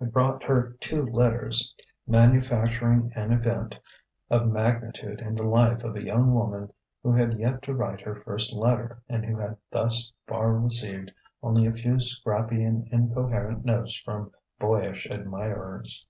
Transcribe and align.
It 0.00 0.12
brought 0.12 0.44
her 0.44 0.76
two 0.78 1.04
letters: 1.04 1.74
manufacturing 2.06 3.10
an 3.16 3.32
event 3.32 3.76
of 4.30 4.46
magnitude 4.46 5.18
in 5.20 5.34
the 5.34 5.48
life 5.48 5.82
of 5.82 5.96
a 5.96 6.04
young 6.04 6.32
woman 6.32 6.72
who 7.02 7.10
had 7.12 7.36
yet 7.36 7.62
to 7.62 7.74
write 7.74 8.00
her 8.02 8.14
first 8.22 8.52
letter 8.52 9.02
and 9.08 9.24
who 9.26 9.36
had 9.38 9.56
thus 9.72 10.12
far 10.28 10.52
received 10.52 11.10
only 11.42 11.66
a 11.66 11.72
few 11.72 11.98
scrappy 11.98 12.62
and 12.62 12.86
incoherent 12.92 13.64
notes 13.64 13.98
from 13.98 14.30
boyish 14.60 15.06
admirers. 15.10 16.06